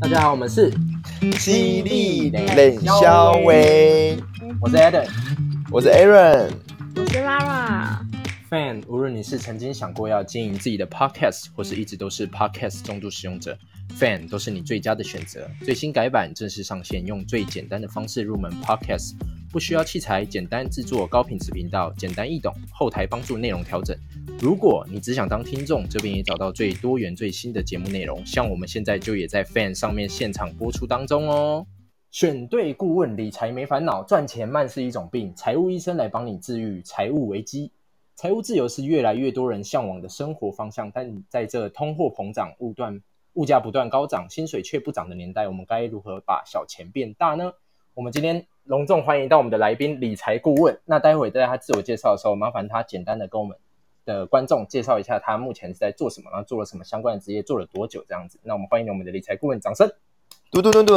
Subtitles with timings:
[0.00, 0.72] 大家好，我们是
[1.38, 4.16] 犀利冷肖威，
[4.60, 5.08] 我是 Adam，
[5.70, 6.50] 我是 Aaron，
[6.94, 7.98] 我是 Lara。
[8.48, 13.58] Fan，无论你是曾经想过要经营自己的 Podcast，或是一直都是 Podcast 重度使用者
[13.98, 15.46] ，Fan 都是你最佳的选择。
[15.64, 19.12] 最新改版正式上线，用最简单的方式入门 Podcast，
[19.50, 23.96] 不需要器材，简单制作高品质频道，简单易懂，后台帮助内容调整。
[24.38, 31.66] 如果你只想当听众，这边也找到最多元、最新的节目内容，像我们现在就也在 Fan 上面现场播出当中哦。
[32.10, 37.72] 选对顾问，理财没烦恼，赚钱慢是一种病，财务医生来帮你治愈财务危机。
[38.14, 43.00] 财务自由是越来越多人向往的生活方向，但在这通货膨胀、物断
[43.34, 47.52] 物价不断高涨、薪水却不涨的年代，我们该如何把小钱变大呢？
[47.94, 50.78] 我们今天隆重欢迎到我们的来宾理财顾问。
[50.84, 53.56] 那待会在他自我介绍的时候，麻烦他简单的跟我们。
[54.04, 58.38] 的观众介绍一下他目前是在做什么，然后做了什么相关的职业，做了多久这样子。
[58.42, 59.90] 那我们欢迎我们的理财顾问，掌声！
[60.50, 60.94] 嘟嘟嘟嘟。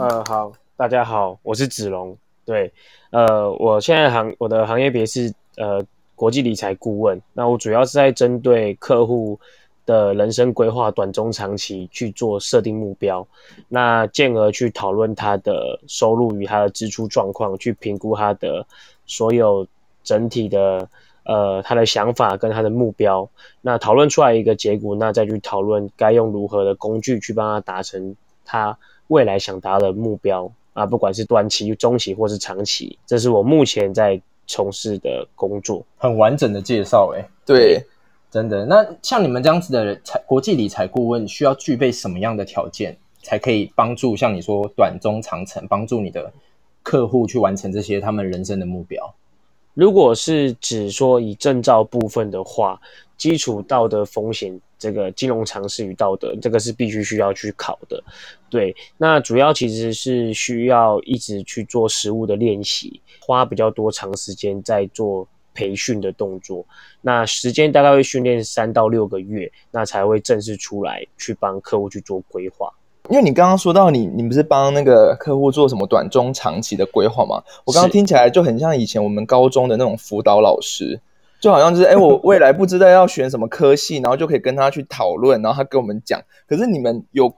[0.00, 2.16] 呃，好，大家好，我是子龙。
[2.44, 2.72] 对，
[3.10, 5.84] 呃，我现在行我的行业别是呃
[6.16, 7.20] 国际理财顾问。
[7.32, 9.38] 那我主要是在针对客户
[9.88, 13.26] 的人生规划短中长期去做设定目标，
[13.68, 18.66] 那进而去讨论他的收入与他的支出状况，去评估他的
[19.06, 19.66] 所有
[20.04, 20.86] 整体的。
[21.24, 23.28] 呃，他的想法跟他的目标，
[23.60, 28.16] 那讨论出来一个结果，那再去讨论该用如何的工具去帮他达成
[28.46, 28.78] 他
[29.08, 35.84] 未来想达的目标啊，不管是短期、中期或是长期，这是我目前在从事的工作。
[35.98, 37.78] 很完整的介绍，哎，对，
[38.30, 38.66] 真的。
[38.66, 46.32] 那像你们这样子的财国际理财顾问，需要具备什么样的条件，才可以帮助像你说短中长程，帮助你的
[46.82, 49.14] 客户去完成这些他们人生的目标？
[49.74, 52.80] 如果是指说以证照部分的话，
[53.16, 58.02] 基础道德风险这个金融常识与道德，这个是必须需要去考的。
[58.50, 65.26] 对，那主要其实是需要一直去做实物的练习，花比较多长时间在做
[65.58, 66.64] 培训的动作。
[67.00, 72.72] 那时间大概会训练三到六个月，那才会正式出来去帮客户去做规划。
[73.10, 77.42] 因为你刚刚说到你，你不是帮那个客户做什么短中长期的规划吗？
[77.64, 81.00] 我刚刚听起来就很像以前我们高中的那种辅导老师，
[81.40, 86.22] 就好像就是哎， 我未来不知道要选什么科系，然后就可以跟他去讨论，然后他跟我们讲。
[86.46, 87.34] 可是你们有？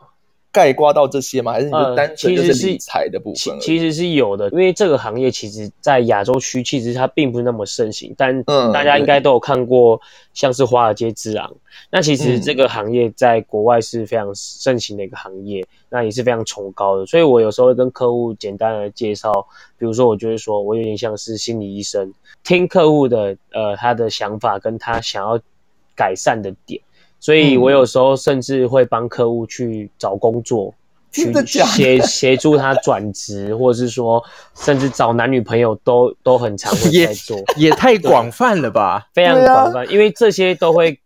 [0.53, 1.53] 盖刮到这些吗？
[1.53, 3.59] 还是你就单纯就是理财的部分？
[3.61, 10.01] 其实是有的，因为这个行业其实，在亚洲区其实它并不是那么盛行，但大家应该都有看过，
[10.35, 11.55] 像是华尔街之狼。
[11.91, 17.07] 那其实这个行业在国外是非常盛行的一个行业，那也是非常崇高的。
[17.07, 19.33] 所以我有时候会跟客户简单的介绍，
[19.79, 22.13] 比如说，我就会说我有点像是心理医生，
[22.43, 25.41] 听客户的呃他的想法跟他想要
[25.95, 26.81] 改善的点。
[27.21, 30.75] 所以我有时候甚至会帮客户去找工作，
[31.13, 31.31] 去
[31.67, 34.25] 协协助他转职， 或者是说，
[34.57, 39.07] 甚至找男女朋友都都很常会在做，也太广泛了吧？
[39.13, 40.99] 非常广泛，因为这些都会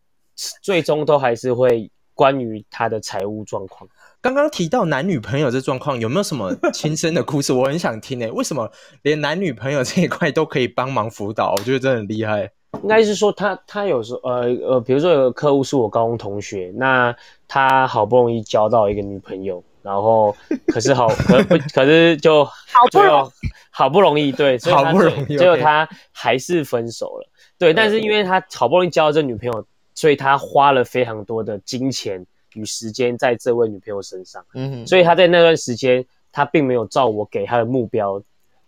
[0.63, 3.91] 最终都还是会关于他的财务状况。
[4.21, 7.53] 刚刚提到男女朋友这状况，有没有什么亲身的故事？
[7.53, 8.71] 我很想听诶，为什么
[9.03, 11.53] 连男女朋友这一块都可以帮忙辅导？
[11.59, 12.51] 我觉得真的很厉害。
[12.83, 17.15] 应该是说他他有时候呃呃，比如说有个客户是我高中同学，那
[17.49, 20.35] 他好不容易交到一个女朋友，然后
[20.67, 22.53] 可是好可不 可是就好
[22.91, 23.31] 不容易
[23.71, 27.29] 好不容易对，好不容易结果他还是分手了。
[27.59, 32.25] 对，但是因为他好不容易交到这女朋友，所以他花了非常多的金钱
[32.55, 34.45] 与时间在这位女朋友身上。
[34.55, 38.21] 嗯，所以他在那段时间他并没有照我给他的目标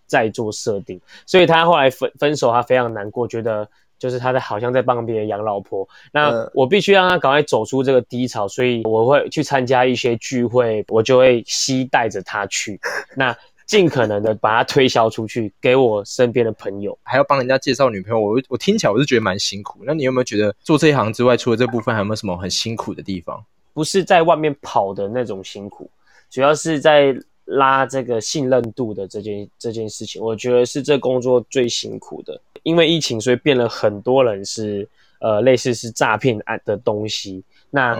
[0.06, 3.68] 在做设定，所以他后来分分手，他非常难过，觉得。
[3.98, 12.80] 就是他在好像在帮别人养老婆，那我必须让他赶快走出这个低潮，所以我会去参加一些聚会，我就会吸带着他去，
[13.16, 13.36] 那
[13.66, 19.80] 尽可能的把他推销出去给我身边的朋友，还要帮人家介绍女朋友，我我听起来我是觉得蛮辛苦。
[19.84, 23.44] 那你有没有觉得做这一行之外，除了这部分，还有没有什么很辛苦的地方？
[23.72, 25.90] 不是在外面跑的那种辛苦，
[26.30, 27.16] 主要是在。
[27.46, 32.40] 拉这个信任度的这件这件事情，我觉得是这工作最辛苦的。
[32.62, 34.88] 因为疫情，所以变了很多人是
[35.20, 37.42] 呃类似是诈骗案的东西。
[37.70, 37.94] 那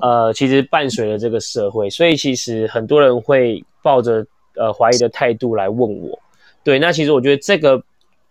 [0.00, 6.18] 呃，其实伴随了这个社会，所以其实很多人会抱着呃怀疑的态度来问我。
[6.62, 7.82] 对，那其实我觉得这个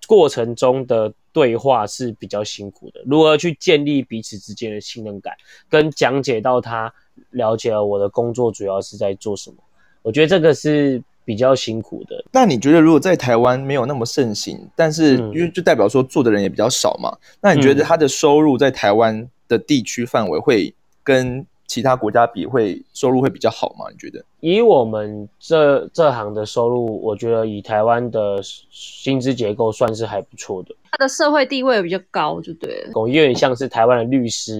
[0.08, 3.02] 过程中的对话是比较辛苦的。
[3.06, 5.36] 如何去建立彼此之间的信任感，
[5.70, 6.94] 跟讲解到他
[7.32, 9.58] 了解了我的工作主要是在做什么。
[10.04, 12.24] 我觉得这个是比较辛苦的。
[12.32, 17.16] 那你觉得，如果在台湾没有那么盛行，但是因为就代表说做的人也比较少嘛？
[17.42, 23.86] 那你觉得他的收入在台湾的地区范围会跟其他国家比会收入会比较好吗？
[23.92, 24.24] 你觉得？
[24.42, 32.92] 以我们这这行的收入，我觉得以台湾的薪资结构算是还不错的，他的社会地位比较高，就对了。
[32.94, 34.58] 有点像是台湾的律师，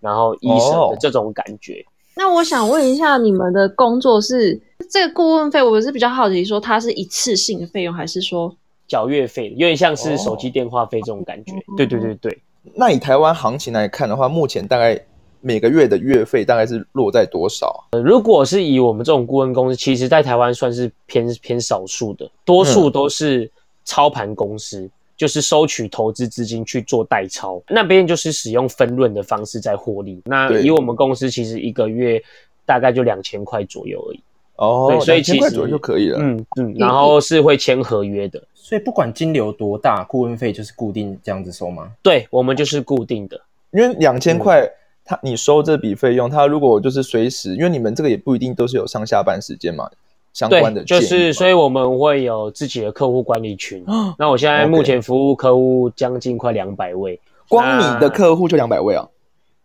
[0.00, 1.84] 然后医生的这种感觉。
[2.16, 4.60] 那我想问一下，你们的工作是
[4.90, 5.62] 这个顾问费？
[5.62, 8.54] 我是比较好奇，说它是一次性的费用，还是说
[8.86, 9.50] 缴月费？
[9.56, 11.52] 有点像是手机电话费这种感觉。
[11.76, 12.38] 对对对对。
[12.74, 14.98] 那以台湾行情来看的话，目前大概
[15.40, 17.86] 每个月的月费大概是落在多少？
[17.92, 23.50] 呃，如果是以我们这种顾问公司，其实在台湾算是偏偏少数的，多数都是
[23.84, 24.90] 操盘公司。
[25.16, 30.20] 就是收取投资资金去做代操，那边就是使用分润的方式在获利。
[30.24, 32.20] 那以我们公司其实一个月
[32.66, 34.20] 大概就两千块左右而已。
[34.56, 36.18] 哦，对，所以其实左右就可以了。
[36.20, 41.90] 嗯嗯，然后是会签合约的，所以不管金流多大，顾问费就是固定这样子收吗？
[42.02, 43.40] 对，我们就是固定的。
[43.72, 44.68] 因为两千块，
[45.04, 49.90] 他你收这笔费用，他如果就是随时，因为你们这个也不一定都是有上下班时间嘛。
[50.32, 53.84] 相关的就是，所以我们会有自己的客户管理群。
[54.18, 59.08] 那我现在目前服务客户将近快两百位，光你的客户就两百位啊？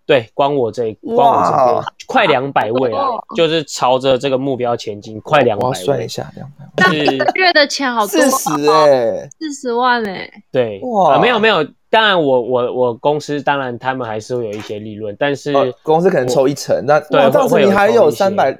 [0.10, 1.84] 对，光我这光我这边。
[2.08, 5.76] 快两百位啊，就是朝着这个目标前进，快两百位。
[5.76, 15.54] 算一下，两百那一个月的钱好多，四十哎，四十万哎，对，哇，没有没有，当然我我我公司当然他们还是会有一些利润，但是
[15.84, 18.60] 公司可能抽一成，那对，这样子你还有三百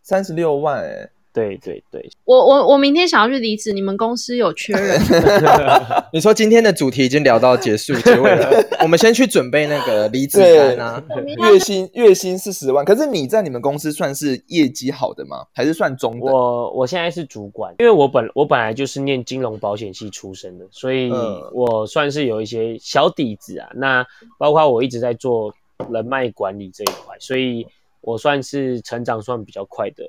[0.00, 1.08] 三十六万哎。
[1.34, 5.00] 对对对， 我我我明天想要去离职，你们公司有缺人？
[6.12, 11.02] 你说今天的主题已经聊到结束结尾了， 我们先去准备那个离职单啊。
[11.50, 15.44] 月薪月薪四十万，可是你在你们公司算是业绩好的吗？
[15.52, 16.20] 还是算中？
[16.20, 21.10] 我我现在是主管，因为我本我本来就是念金融保险系出身的，所以
[21.52, 23.68] 我算是有一些小底子啊。
[23.74, 24.06] 那
[24.38, 25.52] 包括我一直在做
[25.90, 27.66] 人脉管理这一块，所以
[28.00, 30.04] 我算是成长算比较快的。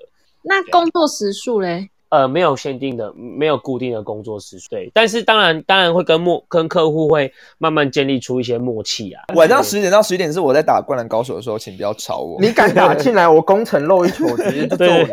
[0.46, 1.90] 那工作时数嘞？
[2.10, 4.70] 呃，没有限定的，没有固定的工作时数。
[4.70, 9.24] 对，但是当然，当然会跟默跟客户会慢慢建立出一些默契啊。
[9.36, 12.40] 晚上十点到十一点是我在打灌篮高手的时候，请不要吵我。
[12.40, 15.08] 你敢打进来，我攻城漏一球，直接就揍你。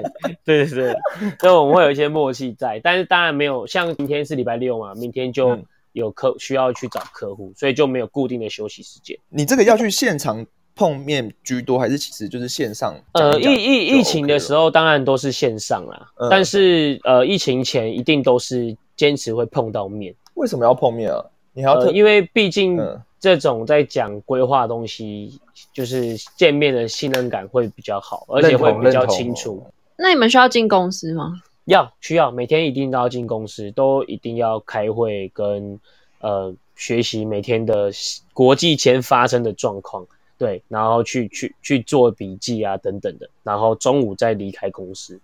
[0.45, 0.97] 对 对对，
[1.41, 5.59] 所以我们会有一些默契在，但是当然没有像明天是礼拜六嘛，明天就
[5.93, 9.19] 有客需要去找客户，所以就没有固定的休息时间。
[9.31, 10.47] 你这个要去现场。
[10.75, 12.95] 碰面居多还是其实就是线上？
[13.13, 20.15] 呃，疫疫疫情的时候当然都是线上啦，但是呃，疫情前一定都是坚持会碰到面。
[20.35, 21.25] 为什么要碰面啊？
[21.53, 22.81] 你还要因为毕竟
[23.21, 25.39] 这种在讲规划东西，
[25.73, 29.65] 就是见面的信任感会比较好，而且会比较清楚。
[29.97, 31.35] 那你们需要进公司吗？
[31.67, 35.79] 要，需要每天一定都要进公司，都一定要开会跟
[36.21, 37.93] 呃学习每天的
[38.33, 40.05] 国际前发生的状况。
[40.43, 45.21] 对，然后去去去做笔记啊，等等的，然后中午再离开公司。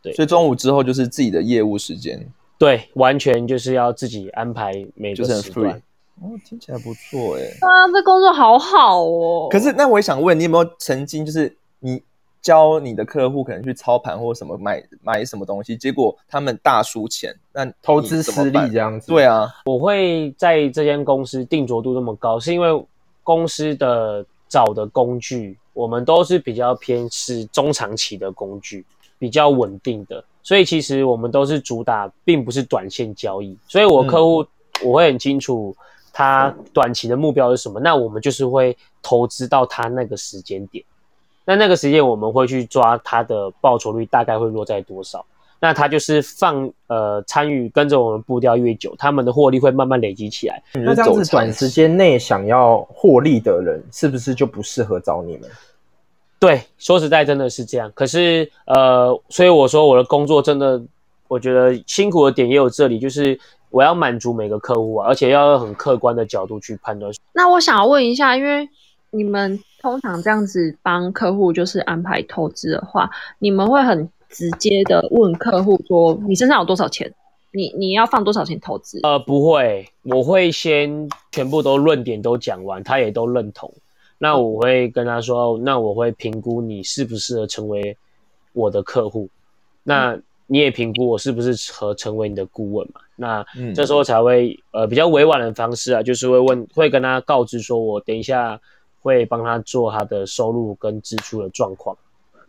[0.00, 2.24] 对，所以中午之后就是自己的业务时间。
[2.56, 5.82] 对，完全就是要自己安排每个时段。
[6.22, 7.42] 哦，听起来不错哎。
[7.42, 9.48] 啊，这工作好好哦。
[9.50, 12.00] 可是，那我也想问你，有没有曾经就是你
[12.40, 19.08] 教你的客户可能去操盘或什么买买什么东西，结果他们大输钱，那投资失利这样子？
[19.08, 22.86] 对啊，我会在这间公司定着度那么高，是因为。
[23.22, 28.84] 公司的找的工具，我们都是比较偏是中长期的工具，
[29.18, 33.56] 比较稳定的，所以其实我们都是主打，并不是短线交易。
[33.68, 34.44] 所以我客户
[34.82, 35.76] 我会很清楚
[36.12, 40.84] 他短期的目标是什么，那我们就是会投资到他那个时间点，
[41.44, 45.24] 那那个时间我们会去抓他的报酬率大概会落在多少。
[45.62, 50.62] 那他就是放呃参与跟着我们步调越久，他们的获利会慢慢累积起来。
[50.72, 55.42] 那这样子短时间内想要获利的人，是不是就不适合找你们？
[56.38, 57.92] 对，说实在真的是这样。
[57.94, 60.80] 可是呃，所以我说我的工作真的，
[61.28, 63.38] 我觉得辛苦的点也有这里，就是
[63.68, 67.12] 我要满足每个客户啊，而且要用很客观的角度去判断。
[67.34, 68.66] 那我想要问一下，因为
[69.10, 74.08] 你们通常这样子帮客户就是安排投资的话，你们会很。
[74.30, 77.12] 直接的问客户说：“你身上有多少钱？
[77.52, 83.72] 你你要放多少钱投资？”呃，不会，我会先全部都论点都讲完，他也都认同。
[84.18, 87.96] 那我会跟他说：“那我会评估你适不适合成为
[88.52, 89.28] 我的客户，
[89.82, 93.00] 那你也评估我是不是合成为你的顾问嘛？
[93.16, 98.60] 那这时候才会呃比较委婉的方式啊，就是会问，会跟他告知说，我等一下
[99.00, 101.96] 会帮他做他的收入跟支出的状况。”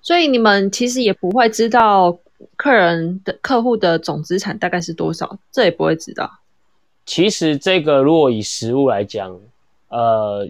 [0.02, 2.18] 所以你们其实也不会知道
[2.56, 6.40] 客人的客户的总资产大概是多少，这也不会知道。
[7.06, 9.40] 其实这个如果以实物来讲，
[9.90, 10.50] 呃，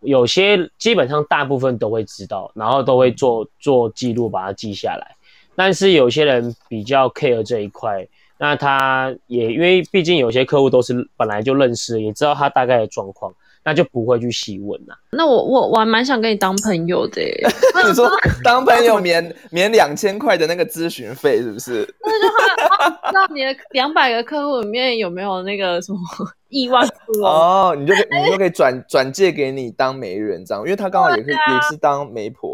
[0.00, 5.16] 有些基本上大部分都会知道，然后都会做做记录，把它记下来。
[5.54, 8.06] 但是有些人比较 care 这一块，
[8.38, 13.32] 那他也因为毕竟有些客户都是本来就认识，也知道他大概的状况，
[13.64, 17.46] 那就不会去细问了、那我我我还蛮想跟你当朋友的耶，
[17.88, 18.10] 你说
[18.42, 21.88] 当朋友免免两千块的那个咨询费是不是？
[22.04, 25.98] 那就知道你的两百个客户里面有没有那个什么
[26.50, 27.24] 亿万富翁？
[27.30, 32.53] 哦，你就可以你就可以转转借给你当媒人这样，因为他刚好也可以也是当媒婆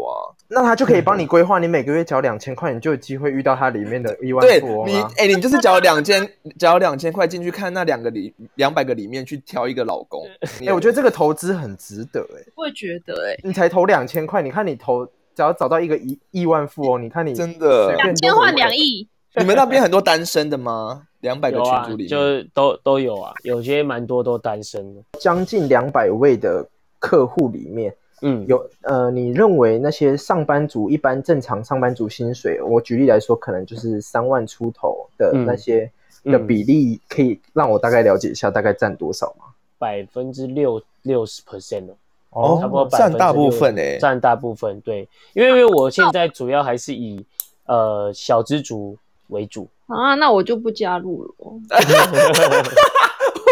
[0.53, 5.09] 那他就可以帮你规划，你每个月缴两千块，你就有机会遇到他里面的亿万对你，富翁啊。
[5.17, 6.29] 哎、你就是缴两千，
[6.59, 10.27] 缴两千块进去看那两个里两百个里面去挑一个老公。
[10.67, 21.03] 哎、我觉得这个投资很值得哎、我也觉得哎，你才投两千块，你看你投只要找到一个亿亿万富翁，你看你真的两千换两亿，你们那边很多单身的吗？
[21.21, 25.01] 两百个群组里，面，就都都有啊，有些蛮多都单身的。
[25.19, 26.67] 将近两百位的
[26.99, 35.91] 客户里面嗯，有呃，你认为那些上班族一般正常上班族薪水，我举例来说，可能就是三万出头的嗯那些
[36.23, 39.45] 的嗯比例，可以让我大概了解一下，大概占多少吗？
[39.79, 41.95] 百分之六六十 percent 哦。
[42.31, 47.25] 哦差不多占大部分诶，欸占大部分对，因为因为我现在主要还是以
[47.65, 48.95] 呃小资族
[49.29, 51.59] 为主，啊，那我就不加入了哦。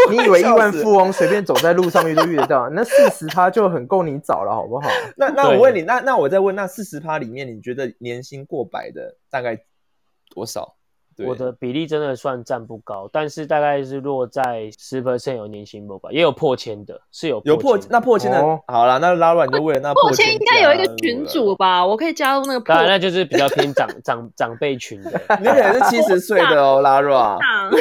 [0.10, 2.70] 你以为亿万富翁随便走在路上面都遇得到？
[2.74, 4.90] 那四十趴就很够你找了，好不好？
[5.16, 9.58] 那那我问你，那那我再问，那四十趴里面，你觉得年薪过百的大概
[10.34, 10.76] 多少？
[11.20, 25.12] 对我的比例真的算占不高，但是大概是落在十 percent 有年薪不吧，也有破千的，是有有破那破千的，哦好啦，那拉软就为了那破千千应该有一个群了组吧，我可以加入那个破当然那就是比较偏长长长辈群的。
[25.42, 27.38] 你可能是七十岁的哦，拉软。
[27.40, 27.72] 档。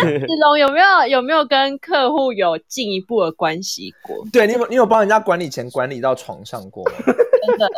[0.00, 4.16] 子龙有没有有没有跟客户有进一步的关系过？
[4.32, 6.92] 对你有你有帮人家管理钱管理到床上过吗？
[7.46, 7.68] 真的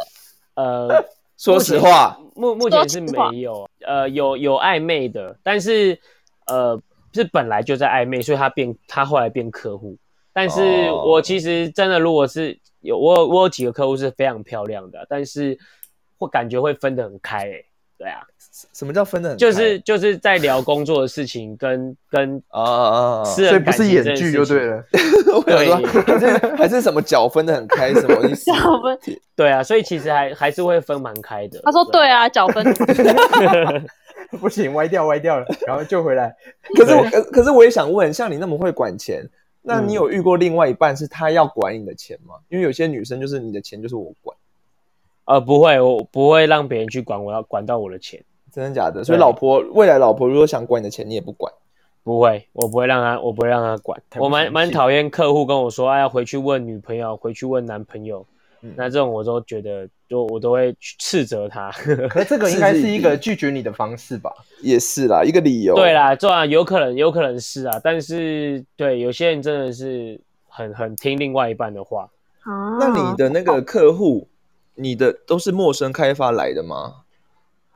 [0.55, 1.05] 呃，
[1.43, 5.99] 说实话，目目前是没有，呃，有有暧昧的，但是
[6.47, 6.81] 呃，
[7.13, 9.99] 是本来就在暧昧，所以他变他后来变客户。
[10.33, 15.59] 但是哦我其实真的，如果是有我有我有几个客户是非常漂亮的，但是
[16.17, 17.65] 会感觉会分得很开、欸，
[18.03, 18.21] 对啊，
[18.75, 19.39] 什么叫分的很开？
[19.39, 23.25] 就是就是在聊工作的事情跟跟啊啊啊！
[23.25, 24.85] 私所以不是演剧就对了。
[25.33, 28.47] 我想说，还是还是什么脚分的很开，什么意思？
[28.51, 28.99] 脚分，
[29.37, 31.61] 对啊，所以其实还还是会分蛮开的。
[31.63, 32.65] 他说对啊，脚分。
[34.41, 36.35] 不行，歪掉歪掉了，然后就回来。
[36.77, 39.23] 可是我可可是我也想问，像你那么会管钱，
[39.63, 42.35] 那嗯你有遇过另外一半是他要管你的钱吗？
[42.49, 44.32] 因为有些女生就是你的钱就是我管，
[45.25, 49.05] 呃，不会，我不会让别人去管我要管到我的钱，真的假的？
[49.05, 51.53] 所以老婆未来老婆如果想管你的钱，你也不管。
[52.05, 54.03] 不会，我不会让他，我不会让他管。
[54.17, 58.27] 我蛮蛮讨厌客户跟我说，啊，要回去问女朋友，回去问男朋友。
[58.65, 61.69] 嗯那这种我都觉得，就我都会去斥责他。
[62.09, 64.33] 可是这个 应该是一个拒绝你的方式吧？
[64.63, 65.75] 也是啦，一个理由。
[65.75, 72.09] 对，啦，这啊，有可能，有可能是啊，但是对有些人真的是很很听另外一半的话。
[72.45, 74.29] 啊那你的那个客户，
[74.83, 76.97] 你的都是陌生开发来的吗？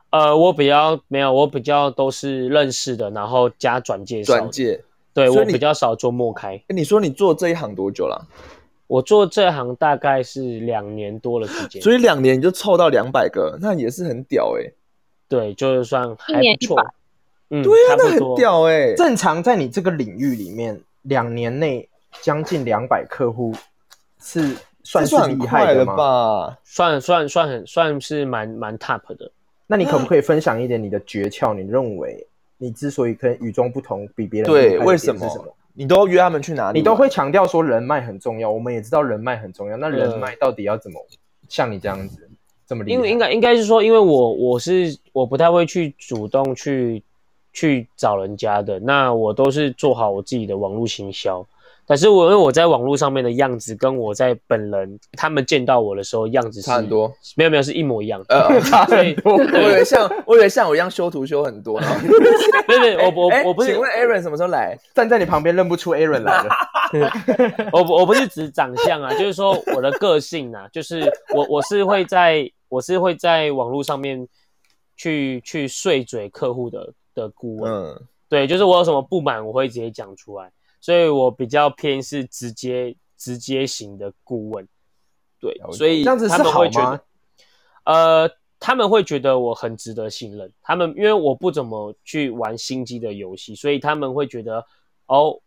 [0.09, 4.37] 呃，我比较没有，我比较都是认识的，然后加转介绍。
[4.37, 4.83] 转介。
[5.13, 6.51] 对我比较少做陌开。
[6.67, 8.27] 诶你说你做这一行多久了？
[8.85, 14.71] 我做这行大概是两年多的时间，所以两年你就凑到两百个，那也是很屌哎、
[15.27, 16.93] 对，就是算还一年不错。
[17.49, 18.35] 嗯，对啊，那很。
[18.35, 21.89] 屌哎、正常在你这个领域里面，两年内
[22.21, 23.53] 将近两百客户
[24.21, 24.55] 是
[24.87, 25.85] 算是厉害快了的？
[25.85, 26.57] 吧？
[26.63, 29.29] 算算算很算是蛮蛮 top 的。
[29.67, 31.53] 那你可不可以分享一点你的诀窍？
[31.53, 32.25] 你认为
[32.57, 35.53] 你之所以可以与众不同，比别人对，为什么是什么？
[35.73, 36.79] 你都约他们去哪里？
[36.79, 39.75] 你都会强调说人脉很重要，我们也知道人脉很重要。
[39.75, 41.05] 那人嗯脉到底要怎么
[41.49, 42.29] 像你这样子
[42.65, 42.95] 这么厉害？
[42.95, 47.03] 因为应该应该是说，因为我我是我不太会去主动去
[47.51, 51.45] 去找人家的，那我都是做好我自己的网络行销。
[51.87, 58.35] 但是我因为我在网络上面的样子，跟我在本人他们见到我的时候样子是差很多，没有没有是一模一样的。
[58.35, 59.33] 呃， 差所以很多。
[59.37, 61.95] 我以为像我以为像我一样修图修很多，然后
[62.67, 64.77] 不是我我哎我不是请问 Aaron 什么时候来？
[64.93, 66.49] 站在你旁边认不出 Aaron 来了。
[67.71, 74.27] 我不我不是指长相啊，就是说我的个性啊，就是我我是会在我是会在网络上面
[74.97, 80.49] 去去碎嘴客户的的顾问，嗯，对，就是我有什么不满，我会直接讲出来，
[80.87, 84.65] 所以我比较偏是直接直接型的顾问，
[85.37, 87.03] 对所以这样子是他们好吗会觉得，？
[87.83, 94.65] 呃，他们会觉得我很值得信任，他们因为我不怎么去玩心机的游戏，所以他们会觉得
[95.07, 95.37] 哦，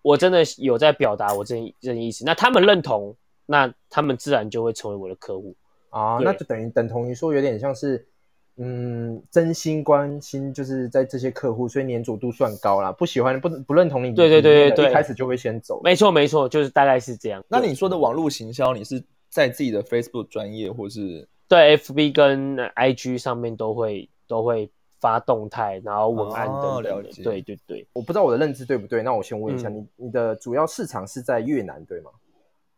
[0.00, 5.54] 我真的有在表达我这这意思，那他们认同，那他们自然就会成为我的客户。
[5.90, 8.08] 啊，那就等于等同于说有点像是，
[8.58, 12.90] 嗯，真心关心，就是在这些客户，所以粘着度算高啦。
[12.90, 15.80] 不喜欢不不认同你，对对对对对一开始就会先走。
[15.84, 17.44] 没错没错，就是大概是这样。
[17.48, 24.70] 那你说的网络行销，你是在自己的 Facebook 专业，或是对 FB 跟 IG 上面都会都会
[25.00, 27.02] 发动态，然后文案哦等等的。
[27.02, 32.10] 了解对对对我不知道我的认知对不对，那我先问一下、嗯你，你的主要市场是在越南对吗？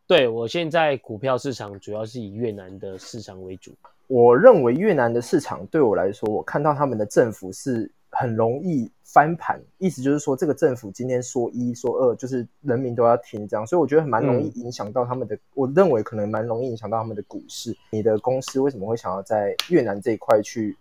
[0.09, 3.73] 对，我现在股票市场主要是以越南的市场为主。
[4.09, 17.77] 我认为越南的市场对我来说，我看到他们的政府是很容易翻盘，意思就是说这个政府今天说一说二，就是人民都要听这样，所以我觉得蛮容易影响到他们的，我认为可能蛮容易影响到他们的股市。
[17.91, 20.75] 你的公司为什么会想要在越南这一块去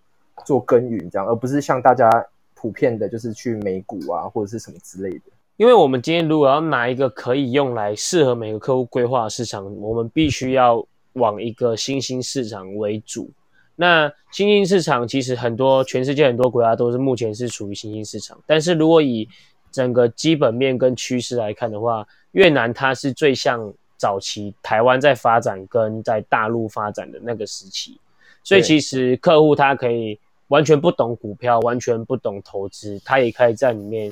[0.45, 2.09] 做耕耘这样，而不是像大家
[2.53, 5.25] 普遍的就是去美股啊或者是什么之类的？
[5.57, 10.85] 因为我们今天如果要拿一个可以用来适合每个客户规划的市场，我们必须要
[11.17, 13.29] 往一个新兴市场为主。
[13.75, 19.27] 那新兴市场其实很多，全世界很多国家都是目前是处于新兴市场，但是如果以
[19.71, 27.99] 整个基本面跟趋势来看的话，越南它是最像早期台湾在发展跟在大陆发展的那个时期，
[28.43, 34.11] 所以其实客户他可以完全不懂股票，完全不懂投资，他也可以在里面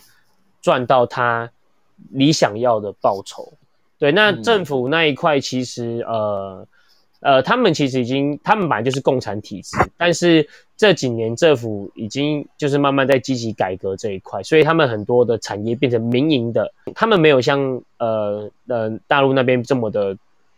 [0.62, 1.50] 赚到他
[2.12, 3.51] 理想要的报酬。
[3.97, 6.67] 对，那嗯政府那一块其实呃
[7.22, 20.17] 呃，他们其实已经，他们本来就是共产体制，但是这几年政府已经就是慢慢在积极改革这一块，所以他们很多的产业变成民营的，他们没有像呃呃大陆那边这么的。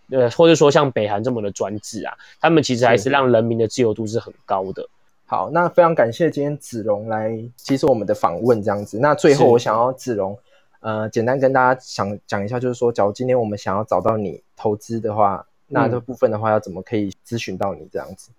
[0.10, 4.88] 呃，或者说像北韩这么的专制啊，他们其实还是是让人民的自由度是很高的。
[5.26, 8.98] 好，那非常感谢今天子龙来接受我们的访问，这样子。
[9.00, 10.40] 那最后我想要子龙，
[10.80, 18.30] 呃，简单跟大家想讲一下，就是说，假如今天我们想要找到你投资的话，那这部分的话要怎么可以咨询到你这样子？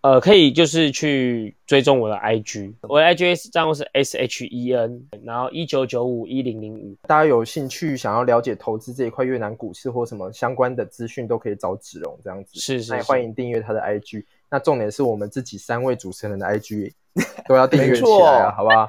[0.00, 6.94] 呃，可以就是去追踪我的 IG，我的 IG 账号是 S H E N，然后一九九五一零零五。
[7.02, 12.60] 大家有兴趣想要了解投资这一块越南股市或什么相关的资讯，都可以找子龙这样子。
[12.60, 14.24] 是是是那也欢迎订阅他的 IG。
[14.48, 16.92] 那重点是我们自己三位主持人的 IG
[17.48, 18.86] 都要订阅起来啊，好不好？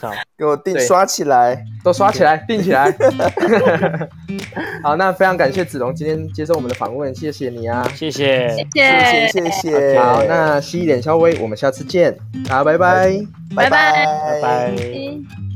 [0.00, 1.62] 好，给我定刷起来。
[1.82, 2.90] 都刷起来，定起来。
[4.82, 7.86] 好，那非常感谢子龙今天接受我们的访问，谢谢你啊。
[7.94, 8.48] 谢谢。
[8.50, 9.98] 谢谢谢谢谢。
[9.98, 12.16] 好，那吸一点稍微，我们下次见，
[12.48, 13.10] 好，拜拜。
[13.56, 15.47] 拜拜拜拜拜。